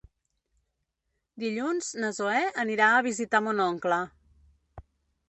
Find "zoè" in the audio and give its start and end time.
2.19-2.39